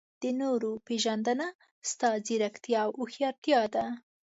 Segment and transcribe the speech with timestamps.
[0.21, 1.47] د نورو پېژندنه
[1.89, 3.85] ستا ځیرکتیا او هوښیارتیا ده.